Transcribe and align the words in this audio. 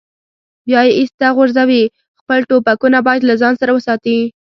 بیا 0.65 0.81
یې 0.87 0.91
ایسته 0.99 1.27
غورځوي، 1.35 1.83
خپل 2.19 2.39
ټوپکونه 2.49 2.99
باید 3.07 3.21
له 3.25 3.35
ځان 3.41 3.53
سره 3.61 3.71
وساتي. 3.73 4.19